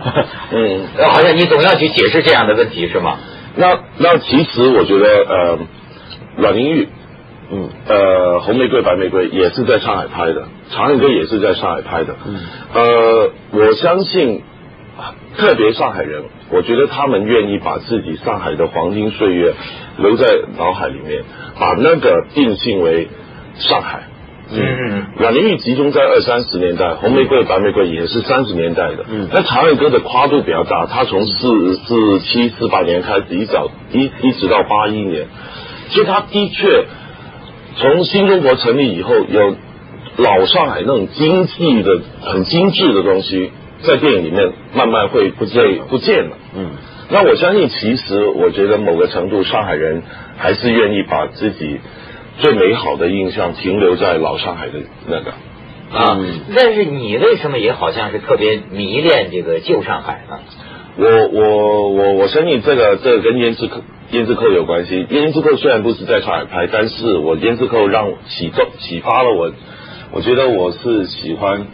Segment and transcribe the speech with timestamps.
[0.52, 3.18] 嗯，好像你总要去解释这样的问题是吗？
[3.56, 5.58] 那那其实我觉得呃，
[6.36, 6.88] 阮玲玉，
[7.50, 12.40] 嗯，呃，红玫瑰白玫瑰也是在上海拍的，长恨歌也是在上海拍的，嗯，
[12.72, 14.42] 呃，我相信
[15.36, 19.54] 特别上海人，我觉得他们愿意把自己上海的黄金岁月
[19.98, 20.26] 留在
[20.56, 21.24] 脑海里面，
[21.58, 23.08] 把那个定性为
[23.56, 24.04] 上海。
[24.52, 29.04] 嗯，阮玲玉集中在二三十年代，红玫瑰、白玫瑰也是三十年代的。
[29.08, 35.26] 嗯，那长恨歌的跨度比较大，他从四四七四八年开始，一早一一直到八一年，
[35.90, 36.84] 所以他的确
[37.76, 39.56] 从新中国成立以后，有
[40.16, 46.36] 老上海那种精细的、很精致的东西，在电影里面慢慢会不见不见了。
[46.56, 46.70] 嗯，
[47.08, 50.02] 那我相信，其实我觉得某个程度，上海人
[50.38, 51.78] 还是愿意把自己。
[52.38, 54.74] 最美好的印象停留在老上海的
[55.06, 55.32] 那个
[55.92, 56.18] 啊，
[56.56, 60.38] 但是你为什么也好像是特别迷恋这个旧上海呢？
[60.96, 63.80] 我我我我相信这个这个跟胭脂扣
[64.12, 65.04] 胭脂扣有关系。
[65.06, 69.52] 胭脂扣虽然不是在上海拍，但是我胭脂扣让启动启发了我，
[70.12, 71.66] 我觉得我是喜欢，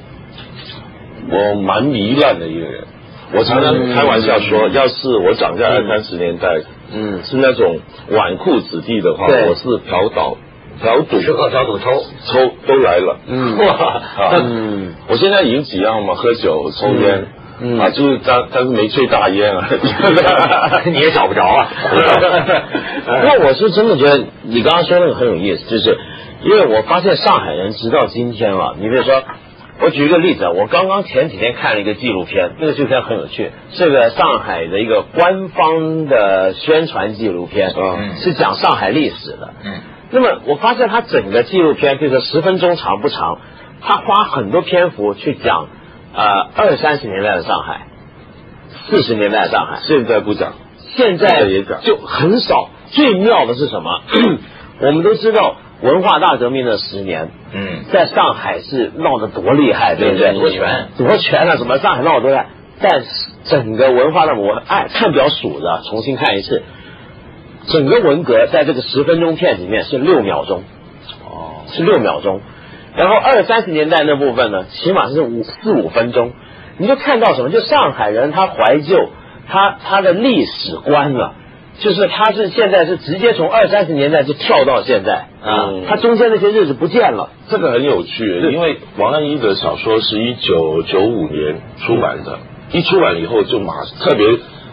[1.30, 2.84] 我蛮糜烂的一个人。
[3.32, 6.60] 我常常开玩笑说，要是我长在二三十年代，
[6.92, 10.36] 嗯，是那种纨绔子弟的话，我是嫖倒。
[10.80, 11.90] 嫖赌，吃喝嫖赌抽
[12.26, 14.02] 抽都来了，嗯， 哇，
[14.42, 17.26] 嗯， 我现在已经几样嘛，喝酒抽烟，
[17.60, 17.78] 嗯。
[17.78, 19.68] 啊，就是但但是没吹大烟啊，
[20.86, 21.68] 你也找不着啊。
[23.06, 25.98] 那我是真的觉得你刚刚说那个很有意思，就是
[26.42, 29.22] 因为我发现上海人直到今天啊，你比如说，
[29.80, 39.72] 我举一个例子啊，我刚刚前几天看了一个纪录片，那个纪录片很有趣，是个上海的一个官方的宣传纪录片，嗯，是讲上海历史的，嗯。
[40.10, 43.38] 那么我发现他整个纪录片就是十分钟长不长，
[43.80, 45.68] 他花很多篇幅去讲
[46.14, 47.86] 呃二三十年代的上海，
[48.88, 49.80] 四十年代的上海。
[49.82, 50.52] 现在不讲，
[50.96, 52.70] 现在也讲，就很少。
[52.92, 54.00] 最妙的是什么？
[54.80, 60.32] 我们都知道文化大革命的十年，嗯，在上海是闹得多厉害，对不对？
[60.34, 62.46] 夺权，夺权了，什么上海闹得多厉害？
[62.80, 63.06] 但是
[63.44, 66.62] 整个文化的我哎看表数的，重新看一次。
[67.66, 70.62] 整个文革在这个十分钟片里面是六秒钟，
[71.24, 72.40] 哦，是六秒钟。
[72.96, 76.32] 然后二三十年代那部分呢，起码是五四五分钟。
[76.78, 77.50] 你就看到什么？
[77.50, 79.10] 就上海人他怀旧，
[79.48, 81.34] 他他的历史观了，
[81.78, 87.30] 就是他是现在是直接从二三十年代就跳到现在啊，他中间那些日子不见了。
[87.48, 92.38] 这个很有趣，因为王安忆的小说是一九九五年出版的，
[92.72, 94.26] 一出版以后就马特别。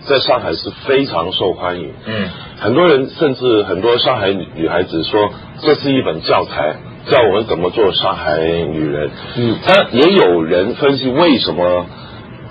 [0.05, 5.29] 在上海是非常受欢迎，嗯，很多人甚至很多上海女孩子说
[5.61, 6.75] 这是一本教材，
[7.09, 11.85] 教我们怎么做上海女人，嗯，但也有人分析为什么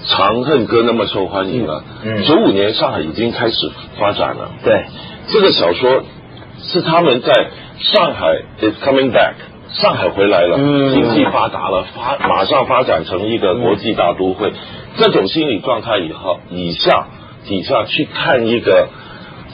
[0.17, 1.85] 《长恨歌》那么受欢迎了？
[2.03, 4.87] 嗯，九五年上海已经开始发展了，对，
[5.29, 6.05] 这个小说
[6.59, 7.33] 是他们在
[7.81, 8.29] 上海
[8.61, 9.35] is coming back，
[9.69, 10.95] 上海回来了，嗯。
[10.95, 14.53] 经济发达了，发马上发展成一个国际大都会，
[14.97, 17.09] 这种心理状态以后以下。
[17.47, 18.89] 底下去看一个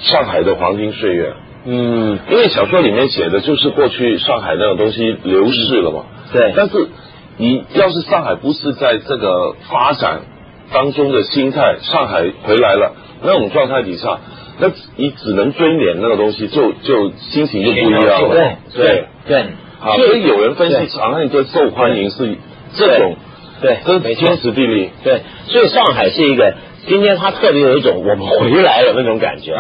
[0.00, 1.32] 上海的黄金岁月，
[1.64, 6.52] 嗯，因为小说里面写的就是过去上海那种东西流逝了嘛，对。
[6.54, 6.88] 但是
[7.36, 10.20] 你要是上海不是在这个发展
[10.72, 14.20] 当中的心态，上海回来了那种状态底下，
[14.60, 19.44] 那你只能追脸那个东西，就就心情就不一样了，对对对。
[19.80, 22.36] 好，所以有人分析长恨歌受欢迎是
[22.76, 23.16] 这种，
[23.62, 25.22] 对，这是天时地利，对。
[25.46, 26.54] 所以上海是一个。
[26.88, 29.54] 今天他特别有一种我们回来了那种感觉，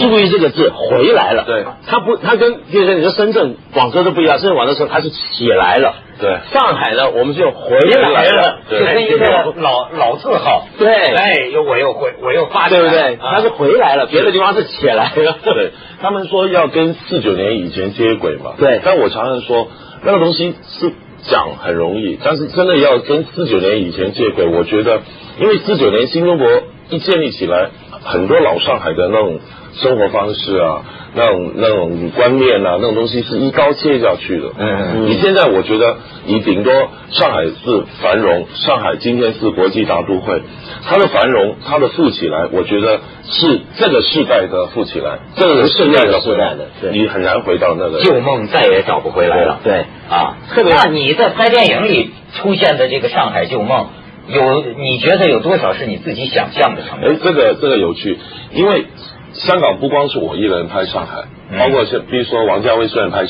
[0.00, 1.44] 注意这个字回来了。
[1.46, 4.38] 对，他不，他跟比如说你说深圳、广州都不一样。
[4.38, 5.94] 深圳、广州时候他是起来了。
[6.20, 10.66] 对，上海呢，我们就回来了，就跟一个老老字号。
[10.78, 13.18] 对，哎，又我又回，我又发对不对？
[13.20, 15.36] 他是回来了，别的地方是起来了。
[15.42, 18.52] 对，他们说要跟四九年以前接轨嘛。
[18.58, 19.68] 对，但我常常说
[20.04, 20.92] 那个东西是
[21.22, 25.00] 讲很容易，但是真的要跟四九年以前接轨，我觉得
[25.38, 26.46] 因为四九年新中国。
[26.90, 27.70] 一建立起来，
[28.02, 29.40] 很多老上海的那种
[29.76, 30.82] 生活方式啊，
[31.14, 34.48] 那种那种观念啊，那种东西是一刀切下去的。
[34.58, 35.96] 嗯嗯，你现在我觉得，
[36.26, 36.70] 你顶多
[37.10, 40.42] 上海是繁荣，上海今天是国际大都会，
[40.84, 49.60] 它的繁荣，它的富起来，我觉得是这个世代的富起来，这个世代的世代的，你很难回到那个旧梦，再也找不回来了。
[49.64, 53.86] 对啊，特别那你在拍电影里出现的这个上海旧梦。
[54.28, 56.82] 有你觉得有多少是你自己想象的？
[56.82, 58.18] 哎，这个这个有趣，
[58.52, 58.86] 因为
[59.34, 61.24] 香港不光是我一个人拍上海，
[61.58, 63.24] 包括像比如说王家卫虽然拍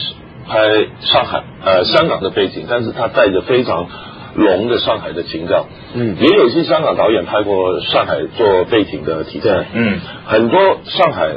[0.47, 0.59] 拍
[1.01, 3.89] 上海呃香港的背景，但是他带着非常
[4.35, 5.67] 浓的上海的情调。
[5.95, 9.67] 嗯也有一些香港导演拍过上海做背景的题材。
[9.73, 11.37] 嗯很多上海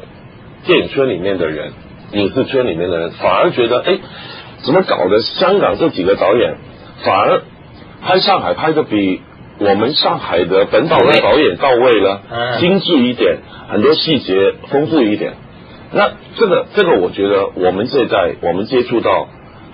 [0.65, 1.73] 电影圈里面的人、
[2.11, 3.99] 影视圈里面的人，反而觉得，哎，
[4.63, 5.21] 怎么搞的？
[5.21, 6.55] 香港这几个导演
[7.03, 7.43] 反而
[8.01, 9.21] 拍上海拍的比
[9.59, 12.59] 我们上海的本岛的导演到位了，嗯。
[12.59, 13.37] 精致一点，
[13.69, 15.33] 很多细节丰富一点。
[15.93, 19.27] 那这个这个，我觉得我们这一代，我们接触到。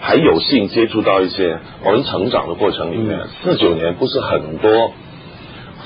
[0.04, 4.94] 还有幸接触到一些我们成长的过程里面，四九年不是很多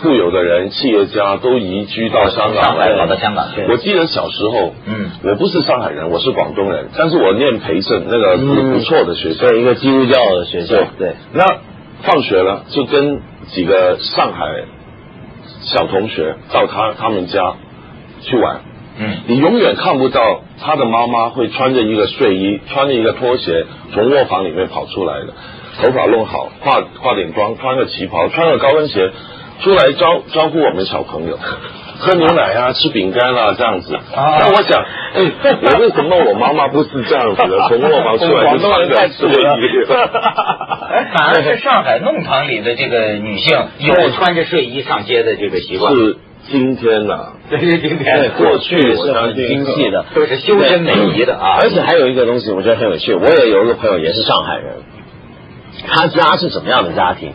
[0.02, 5.12] 富有的人、企业家都移居到香港来跑到香港去我记得小时候，嗯。
[5.22, 11.44] 我不是上海人，我是广东人，但是我念培正那个不错的学校，对一个基督教的学校，对，那
[12.04, 13.20] 放学了就跟
[13.52, 14.64] 几个上海
[15.62, 17.56] 小同学到他他们家
[18.22, 18.62] 去玩，
[18.98, 25.34] 嗯你永远看不到他的妈妈会穿着一个睡衣，穿着一个拖鞋从卧房里面跑出来的，
[25.78, 29.12] 头发弄好，化化点妆，穿个旗袍，穿个高跟鞋
[29.62, 31.38] 出来招招呼我们小朋友。
[31.98, 33.98] 喝牛奶啊，吃饼干啊，这样子。
[34.16, 34.82] 那我想，
[35.16, 35.32] 哎，
[35.62, 37.58] 我为什么我妈妈不是这样子的？
[37.68, 39.86] 从卧房出来就穿个 睡衣。
[41.14, 45.94] 反而是上海弄堂里的这个女性 有穿着睡衣上街的这个习惯。
[45.94, 51.58] 是今天呐、 这是今天过去是很精细的，都是修身美仪的啊。
[51.62, 53.14] 而且还有一个东西，我觉得很有趣。
[53.14, 54.76] 我也有一个朋友也是上海人，
[55.88, 57.34] 他家是怎么样的家庭？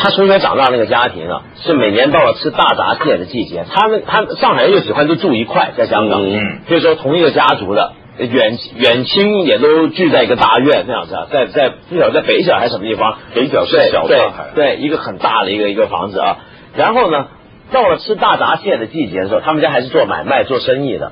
[0.00, 16.36] 他从小长大那个家庭啊，是每年到了吃大闸蟹的季节，他们他上海人又喜欢就住一块，在香港，嗯所以说同一个家族的远远亲也都聚在一个大院那样子啊，在在不晓得在北角还是什么地方，北角是对对小上海，对，一个很大的一个一个房子啊。
[16.76, 17.26] 然后呢，
[17.72, 21.10] 到了吃大闸蟹的季节的时候，他们家还是做买卖做生意的。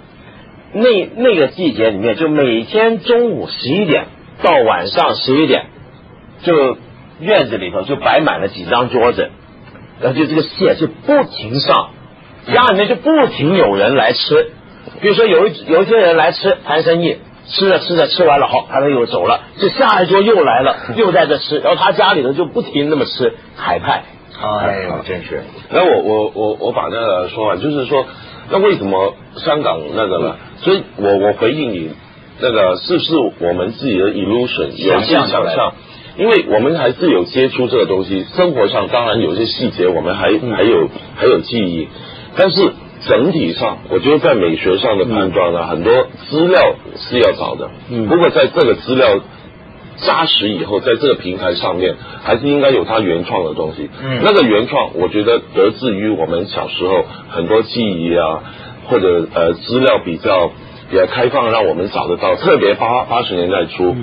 [0.72, 4.04] 那那个季节里面，就每天中午十一点
[4.42, 5.66] 到晚上十一点，
[6.42, 6.76] 就
[7.20, 9.30] 院子里头就摆满了几张桌子，
[10.00, 11.90] 然后就这个蟹就不停上，
[12.52, 14.52] 家里面就不停有人来吃。
[15.00, 17.18] 比如说有一有一些人来吃谈生意，
[17.48, 24.04] 吃着吃着吃完了，好，他们又走了，就下一桌又来了，又在这吃，然后他家里头就不停那么吃海派。
[24.38, 25.44] 哎呦，真是。
[25.70, 28.06] 那我我我我把那个说完，就是说，
[28.50, 30.36] 那为什么香港那个呢？
[30.58, 31.90] 所以我我回应你，
[32.40, 35.74] 那个是不是我们自己的 illusion 有一些想象想象？
[36.18, 41.88] 因为我们还是有接触这个东西，生活上当然有些细节我们还还有还有记忆，
[42.36, 42.72] 但是
[43.06, 45.92] 整体上，我觉得在美学上的判断呢，很多
[46.28, 47.70] 资料是要找的。
[47.90, 49.20] 嗯不过在这个资料
[49.98, 53.88] 扎实以后，在这个平台上面，还是应该有它原创的东西。
[54.02, 58.40] 嗯那个原创，我觉得得自于我们小时候很多记忆啊，
[58.88, 60.50] 或者呃资料比较
[60.90, 62.36] 比较开放，让我们找得到。
[62.36, 63.94] 特别八八十年代初，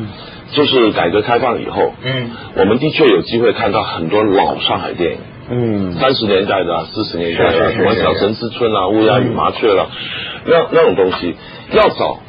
[0.54, 5.18] 就是改革开放以后，嗯我们的确有机会看到很多老上海电影。
[5.50, 9.90] 嗯三十年代的、啊、四十年代的什么小城之春啊、乌鸦与麻雀了、
[10.46, 11.36] 那那种东西
[11.74, 12.20] 要找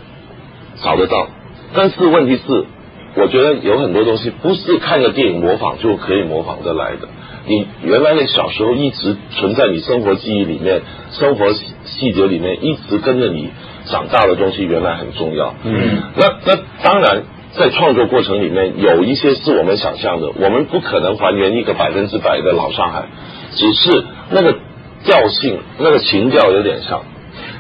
[0.83, 1.29] 找得到，
[1.75, 2.67] 但是问题是，
[3.15, 7.09] 我觉得有很多东西不是看个电影模仿就可以模仿得来的。
[7.47, 10.83] 你原来的小时候一直存在你生活记忆里面、
[11.13, 13.51] 生活细细节里面，一直跟着你
[13.85, 15.55] 长大的东西，原来很重要。
[15.63, 17.23] 嗯，那那当然，
[17.57, 23.05] 在创作过程里面，有一些是我们想象的，我们不可能还原一个百分之百的老上海，
[23.53, 24.59] 只是那个
[25.05, 27.03] 调性、那个情调有点像。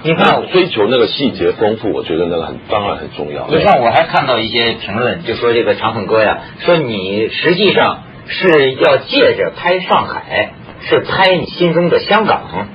[0.02, 3.48] 你看，追求那个细节丰富，我觉得那个很当然很重要。
[3.48, 12.68] 你看，我还看到一些评论，就说这个长恨歌呀，说你实际上是要借着拍上海，是拍你心中的香港。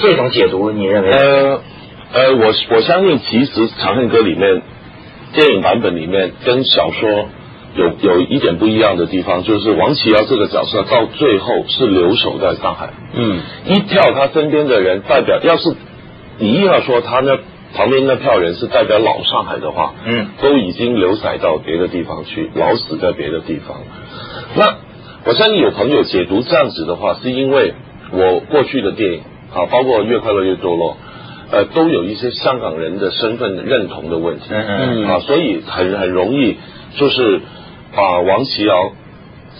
[0.00, 1.10] 这种解读，你认为？
[1.10, 1.60] 呃
[2.12, 4.62] 呃，我我相信，其实《长恨歌》里面
[5.32, 7.28] 电影版本里面跟小说
[7.76, 12.90] 有有一点不一样的地方，就是王琦瑶这个角色到最后是留守在上海。
[13.14, 15.74] 嗯一票他身边的人代表，要是
[16.38, 17.38] 你硬要说他那
[17.74, 23.76] 旁边那票人是代表老上海的话，嗯，都已经流散到别的地方去，老死在别的地方。
[24.56, 24.76] 那
[25.24, 27.74] 我相信有朋友解读这样子的话，是因为
[28.10, 29.20] 我过去的电影
[29.54, 30.92] 啊，包括《越快乐越堕落》，
[31.52, 34.44] 呃，都有一些香港人的身份认同的问题。
[34.50, 36.56] 嗯嗯啊，所以很很容易
[36.96, 37.40] 就是
[37.94, 38.92] 把王琦瑶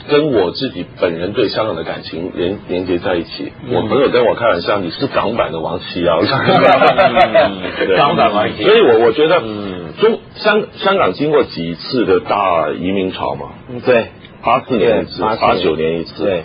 [0.09, 3.53] 跟我自己本人对香港的感情连连接在一起。
[3.71, 7.97] 我朋友跟我开玩笑，你是港版的王琦瑶，对。
[7.97, 9.93] 港版王琦所以我我觉得，嗯。
[10.01, 14.07] 中香香港经过几次的大移民潮嘛，嗯，对，
[14.43, 16.45] 八四年一次，八九年一次，对，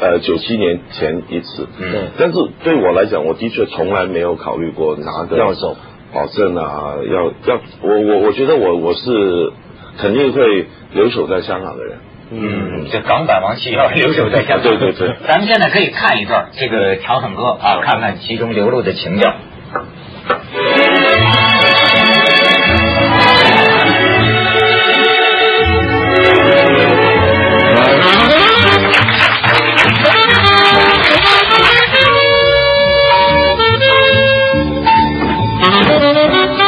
[0.00, 2.08] 呃，九七年前一次，嗯。
[2.18, 5.76] 但是对我来讲，我的确从来没有考虑过拿个要走
[6.12, 9.52] 保证啊，要要我我我觉得我我是
[9.98, 11.98] 肯定会留守在香港的人，
[12.30, 14.62] 嗯，这港版王七要留守在香港。
[14.62, 19.34] 对对对，咱们现在可以看一段这个《调整歌》啊，看看其中流露的情调。
[36.10, 36.61] 你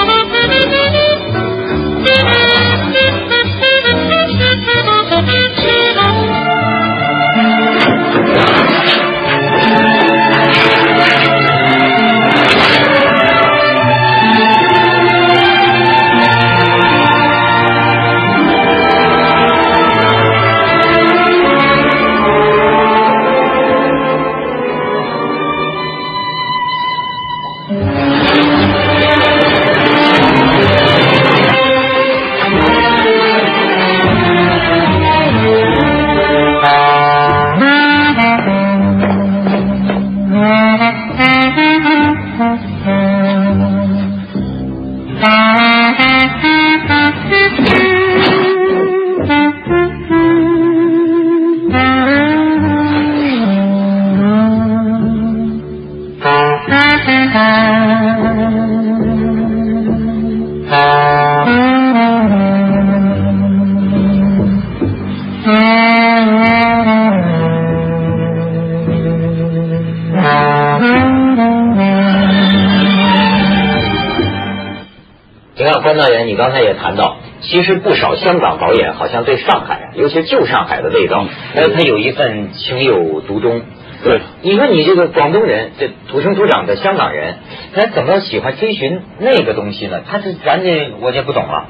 [76.54, 83.60] 才也谈到，其实不少香港导演好像对上海，尤其旧上海的味道，呃，他有一份情有独钟。
[84.04, 87.36] 对，你说你这个广东人，这土生土长的香港人，
[87.74, 90.02] 他怎么喜欢追寻那个东西呢？
[90.06, 91.66] 他是咱这我就不懂了。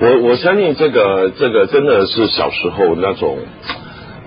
[0.00, 3.38] 我我相信这个这个真的是小时候那种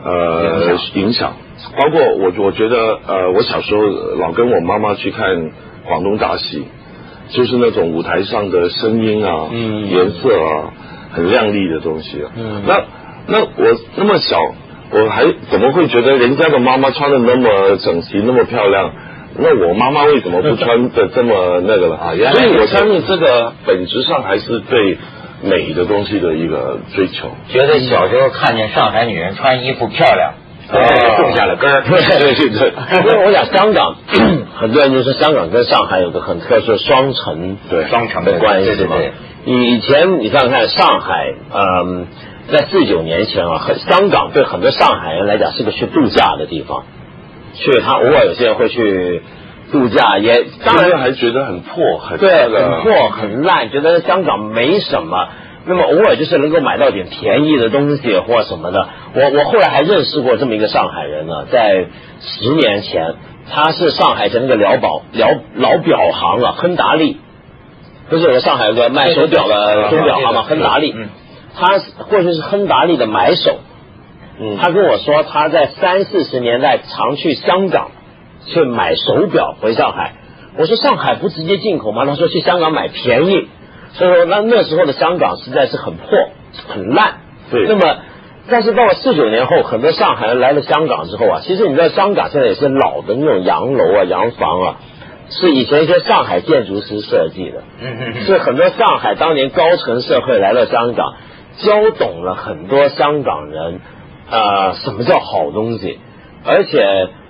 [0.04, 1.34] 呃影响，
[1.78, 5.52] 包括我我觉得呃我小时候老跟我妈妈去看
[5.86, 6.66] 广东大戏，
[7.30, 10.74] 就是那种舞台上的声音啊、嗯颜色啊，
[11.12, 12.32] 很亮丽的东西啊。
[12.36, 12.84] 嗯那
[13.28, 14.38] 那我那么小，
[14.92, 18.92] 我还怎么会觉得人家的妈妈穿的那么整齐、那么漂亮？
[19.38, 24.98] 那我妈妈为什么不穿的这么那个了 啊原来所以我相信这个本质上还是对
[25.44, 27.28] 美的东西的一个追求。
[27.50, 30.34] 觉得小时候看见上海女人穿衣服漂亮，
[30.68, 31.84] 种下了根儿。
[31.88, 33.96] 对对对 因为我想香港，
[34.56, 39.12] 很多人就说香港跟上海有个很特殊的双城对双城的关系嘛对。
[39.46, 42.08] 以以前你想想看，上海，嗯，
[42.52, 46.84] 在四九年前啊，很香港对很多上海人来讲是个去度假的地方，
[47.54, 49.22] 去他偶尔有些人会去
[49.72, 55.28] 度假，也当然还觉得很破，很对，很破很烂，觉得香港没什么。
[55.68, 58.88] 那么偶尔就是能够买到点便宜的东西或什么的。
[59.16, 61.88] 我我后来还认识过这么一个上海人呢，在
[62.22, 63.16] 十年前，
[63.50, 67.20] 他是上海的那个辽宝辽老表行啊，亨达利，
[68.10, 70.44] 不是有个上海有个卖手表的钟表行吗？
[70.44, 71.10] 亨达利，嗯
[71.58, 73.58] 他或者是亨达利的买手。
[74.40, 77.92] 嗯他跟我说，他在三四十年代常去香港
[78.46, 80.14] 去买手表回上海。
[80.58, 82.06] 我说上海不直接进口吗？
[82.06, 83.48] 他说去香港买便宜。
[83.98, 86.06] 所以说那那时候的香港实在是很破
[86.68, 87.16] 很烂。
[87.52, 87.98] 对那么，
[88.50, 94.76] 但是到了四九年后，很多上海人来了香港之后啊，其实你知道香港现在也是老的那种洋楼啊、洋房啊，
[95.30, 97.64] 是以前一些上海建筑师设计的。
[97.82, 98.22] 嗯嗯嗯。
[98.26, 101.14] 是很多上海当年高层社会来到香港，
[101.58, 103.80] 教懂了很多香港人，
[104.30, 106.00] 呃，什么叫好东西，
[106.44, 106.80] 而且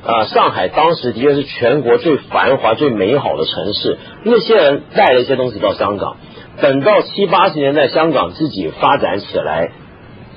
[0.06, 3.98] 呃，上海当时的确是全国最繁华、最美好的城市。
[4.24, 6.18] 那些人带了一些东西到香港，
[6.62, 9.72] 等到七八十年代香港自己发展起来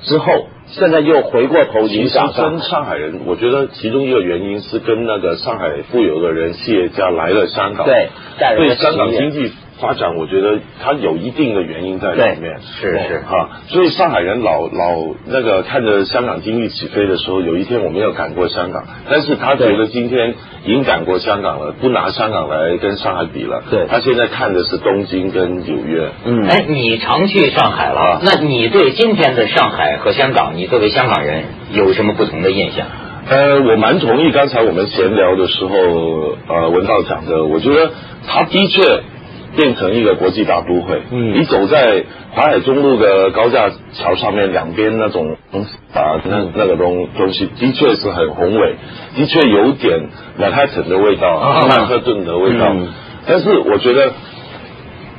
[0.03, 2.59] 之后，现在又回过头其实影响上跟。
[2.61, 8.09] 上海人，我觉得其中一个原因是跟那个上海富有的人企业家来了香港，对
[8.55, 12.59] 对香港经济发展，我觉得它有一定的原因在里面。
[12.61, 23.63] 是是哈，所以上海人老老那个看着香港经济起飞的时候，有一天我没有赶过香港，但是他觉得今天已经赶过香港了，不拿香港来跟上海比了。
[23.71, 26.09] 对他现在看的是东京跟纽约。
[26.25, 32.85] 嗯哎，你常去上海了啊，那你对今天的上海和香港，你作为香港人有什么不同的印象？
[33.29, 35.75] 呃，我蛮同意刚才我们闲聊的时候，
[36.47, 37.91] 呃，文道讲的，我觉得
[38.27, 38.81] 他的确
[39.55, 41.01] 变成一个国际大都会。
[41.11, 42.03] 嗯你走在
[42.35, 45.35] 淮海中路的高架桥上面，两边那种
[45.93, 48.75] 啊，那那个东东西的确是很宏伟，
[49.15, 52.67] 的确有点曼哈顿的味道，啊曼哈顿的味道。
[52.73, 52.87] 嗯
[53.27, 54.11] 但是我觉得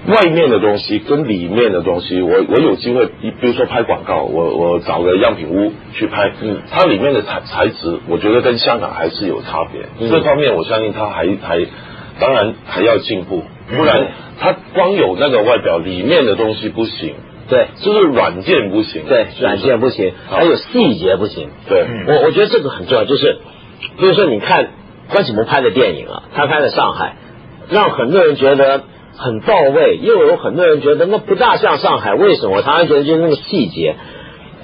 [0.06, 9.82] 外面的东西跟里面的东西，我我有机会，比如说拍广告，我我找个样品屋去拍，嗯，它里面的材材质，我觉得跟香港还是有差别。
[10.00, 11.60] 嗯这方面我相信它还还
[12.18, 13.44] 当然还要进步，
[13.76, 14.08] 不然
[14.38, 17.14] 它光有那个外表，里面的东西不行。
[17.48, 19.04] 对，就是软件不行。
[19.08, 21.50] 对，软件不行，还有细节不行。
[21.68, 23.38] 对，我我觉得这个很重要，就是
[23.98, 24.70] 比如说你看
[25.08, 27.16] 关启谋拍的电影啊，他拍的上海，
[27.68, 28.84] 让很多人觉得
[29.16, 32.14] 很到位，又有很多人觉得那不大像上海。
[32.14, 32.56] 为什么？
[32.56, 33.96] 我常常觉得就是那个细节。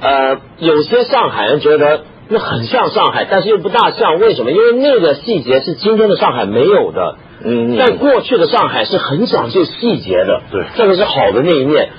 [0.00, 4.20] 呃，有些上海人觉得那很像上海，但是又不大像。
[4.20, 4.52] 为什么？
[4.52, 7.16] 因为那个细节是今天的上海没有的。
[7.44, 7.76] 嗯。
[7.76, 10.42] 在过去的上海是很讲究细节的。
[10.50, 10.64] 对。
[10.76, 11.90] 这个是好的那一面。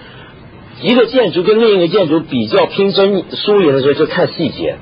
[0.82, 4.76] 一个建筑跟另一个建筑比较拼真输赢的时候，就看细节。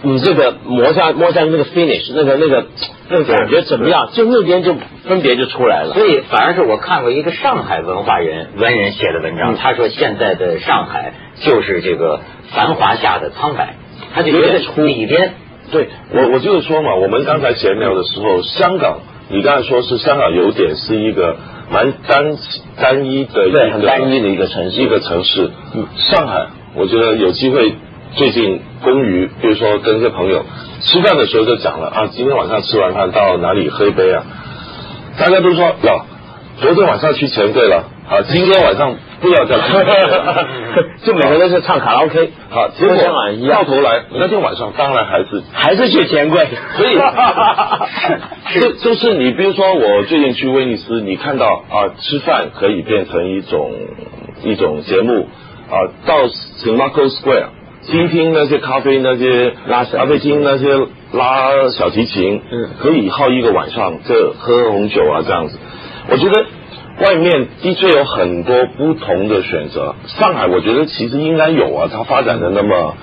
[0.00, 2.66] 你这个磨下磨下那个 finish，那个那个
[3.08, 4.10] 那个感觉怎么样？
[4.12, 4.76] 就那边就
[5.08, 5.92] 分别就出来了。
[5.94, 12.20] 所以反而是我看过一个上海文化人文人写的文章，他说现在的上海就是这个
[12.52, 13.74] 繁华下的苍白，
[14.14, 15.34] 他就觉得里边。
[15.72, 21.36] 对我我就是说嘛，我们刚才闲聊的时候，香港，你刚才说是香港有点是一个。
[21.70, 22.34] 蛮单
[22.80, 25.50] 单一的，对，很单一的一个城市，一个城市。
[25.74, 27.74] 嗯，上海，我觉得有机会，
[28.14, 30.46] 最近公余，比如说跟一些朋友
[30.80, 34.24] 吃饭的时候就讲了啊，今天晚上吃完饭到哪里喝一杯啊？
[35.18, 36.06] 大家都说哟，
[36.58, 38.96] 昨天晚上去钱柜了啊，今天晚上。
[39.20, 39.66] 不要再唱，
[41.04, 42.96] 就每个人是唱卡拉 OK，好，结果
[43.50, 46.46] 到头来那天晚上当然还是还是去钱柜，
[46.76, 46.96] 所以
[48.60, 53.72] 就就是你比如说我最近去威尼斯，你看到啊吃饭可以变成一种
[54.44, 55.26] 一种节目
[55.68, 57.46] 啊，到 St Marco Square
[57.82, 60.76] 倾听那些咖啡那些拉咖啡厅那些
[61.10, 65.58] 拉小提琴，嗯，可以耗一个晚上，这喝红酒啊这样子，
[66.08, 66.46] 我觉得。
[67.00, 72.96] 外面的确有很多不同的选择，上海我觉得其实应该有啊，它发展的那么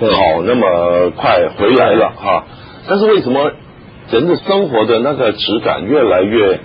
[0.00, 2.44] 好，那么快回来了哈。
[2.88, 3.52] 但是为什么
[4.10, 6.60] 人的生活的那个质感越来越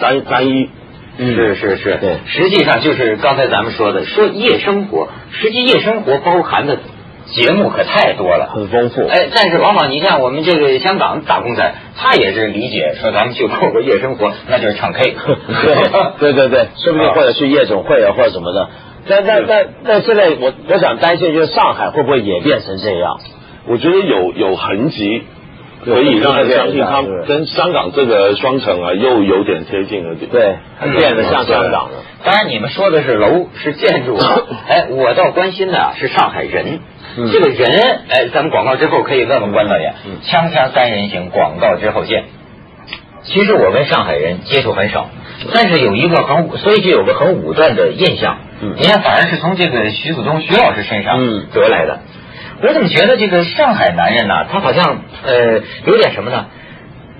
[0.00, 0.68] 单单一？
[1.16, 6.78] 是是是，对，实际上就是刚才咱们说的，说夜生活，实际夜生活包含的。
[7.26, 9.06] 节目可太多了，很丰富。
[9.06, 15.14] 哎，但是往往你像我们这个香港打工仔，他也是理解说咱们去过过夜生活， 那就是唱 K。
[16.18, 18.68] 对对对， 说不定或者去夜总会啊，或者什么的。
[19.08, 23.18] 但但但但现在我我想担心就是上海会不会也变成这样？
[23.66, 25.22] 我觉得有有痕迹
[25.84, 30.30] 可以让人相信，他跟香港这个双城啊又有点贴近了点。
[30.30, 30.56] 对，
[30.98, 32.02] 变得像香港了。
[32.24, 34.16] 当然你们说的是楼是建筑，
[34.68, 36.80] 哎，我倒关心的是上海人。
[37.16, 39.94] 这个人，哎，咱们广告之后可以问问关导演。
[40.24, 42.24] 锵锵三人行，广告之后见。
[43.22, 45.08] 其实我跟上海人接触很少，
[45.54, 48.38] 但是有一个很，所以就有个很武断的印象。
[48.60, 51.18] 嗯，你看，反而是从这个徐子东徐老师身上
[51.52, 52.00] 得来的。
[52.62, 54.46] 我怎么觉得这个上海男人呢？
[54.50, 56.46] 他好像呃有点什么呢？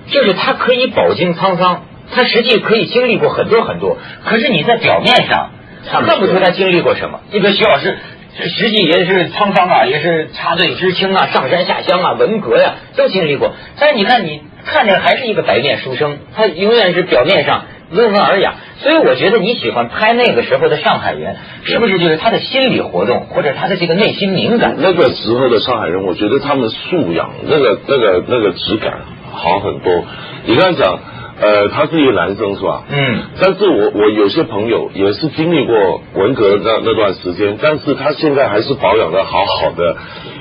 [0.07, 3.97] 就是他可以饱经沧桑，他实际可以经历过很多很多。
[4.25, 5.51] 可是你在表面上
[5.89, 7.21] 看不出他经历过什么。
[7.31, 7.97] 你比如徐老师。
[8.37, 13.53] 实际也是沧桑啊，也是插队知青啊，上山下乡啊，文革呀，都经历过。
[13.79, 18.55] 但是你看，你看着还是一个白面书生，他永远是表面上温文尔雅。
[18.79, 24.75] 所以我觉得你喜欢拍那个时候的上海人，是不是就是他的心理活动，或者他的这个内心敏感？
[24.79, 28.99] 那个时候的上海人，我觉得他们素养，那个、那个、那个质感
[29.31, 30.03] 好很多。
[30.45, 30.99] 你刚才讲。
[31.37, 32.83] 呃，他是一个男生是吧？
[32.89, 33.23] 嗯。
[33.41, 39.97] 但是我我有些朋友也是经历过文革那那段时间，但是他现在还是保养的好好的。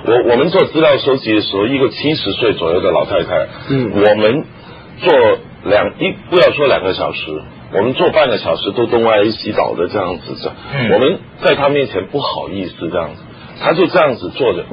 [0.06, 4.44] 我我们做资料收集的时候，一个七十岁左右的老太太，嗯，我们
[5.00, 5.12] 做
[5.64, 13.22] 两一不要说两个小时，我们做半个小时都东歪西倒的这样子的，嗯，我们在他面前不好意思这样子，
[13.60, 14.64] 他就这样子坐着。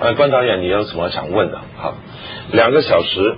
[0.00, 1.58] 哎，关导演，你有什么想问的？
[1.76, 1.94] 好，
[2.52, 3.36] 两个小时。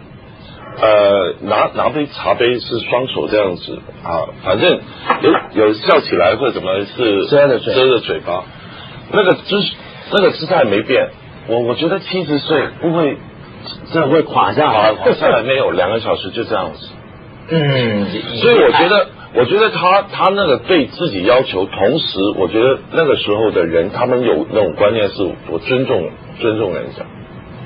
[0.81, 4.81] 呃，拿拿杯茶杯是双手这样子啊，反正
[5.55, 8.45] 有有笑起来或者怎么是遮着嘴遮着嘴巴，
[9.13, 9.57] 那个姿
[10.13, 11.11] 那个姿态没变。
[11.49, 13.17] 我我觉得七十岁不会
[13.93, 16.89] 这样会垮下来，垮下来没有两个小时就这样子。
[17.51, 18.07] 嗯，
[18.41, 26.09] 所以我觉得我觉得他他那个对自己要求，同时我觉得那个时候的人他们有那种观念是我尊重
[26.41, 27.05] 尊重人家。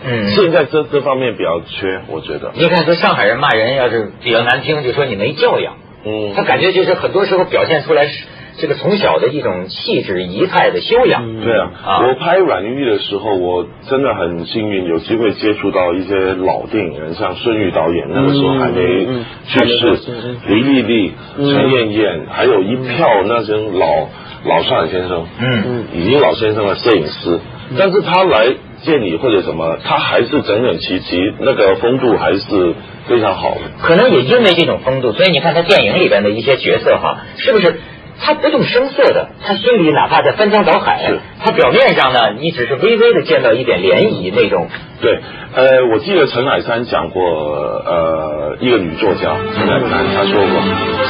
[0.05, 2.53] 嗯，现在这这方面比较缺，我觉得。
[2.55, 5.75] 你看，说上海人骂人要是比较难听，就说你没教养。
[6.05, 8.27] 嗯，他感觉就是很多时候表现出来是
[8.59, 11.41] 这个从小的一种气质仪态的修养。
[11.41, 19.07] 对啊，我拍阮玲玉的时候，我真的很幸运，有机会接触到一些老电影人，像孙玉导演，那个时候还没
[19.47, 19.99] 去世，
[20.47, 24.09] 李丽丽、陈燕燕，还有一票那些老
[24.45, 27.41] 老上海先生，嗯，已经老先生的摄影师，
[27.77, 32.75] 但是他来见你或者什么，他还是整整齐齐，那个风度还是。
[33.07, 37.79] 非常好的，可能也因为这种风度，所以你看他电影里边的一些角色哈，是不是
[38.21, 44.67] 他不动声色的，他心里哪怕在翻江倒海，他表面上呢，你只是微微的见到一点涟漪那种。
[45.01, 45.21] 对，
[45.55, 50.61] 呃，我记得陈海山讲过，呃，一个女作家陈海山她说过，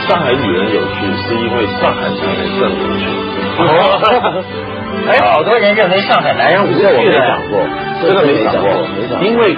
[0.06, 3.06] 上海女人有趣，是因为上海男人更有趣。
[5.08, 7.60] 哎，好多人认为上海男人无趣我没讲过，
[8.02, 8.70] 真的没讲过，
[9.22, 9.56] 因为。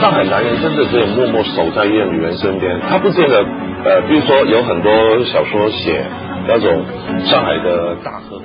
[0.00, 3.44] 上海男人真的只有默默守在一个女人身边，他不见得，
[3.84, 4.90] 呃，比如说有很多
[5.24, 6.04] 小说写
[6.48, 6.84] 那种
[7.24, 8.40] 上海的大亨。